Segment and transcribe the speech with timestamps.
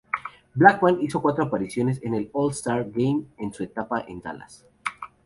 [0.55, 4.65] Blackman hizo cuatro apariciones en el All-Star Game en su etapa en Dallas.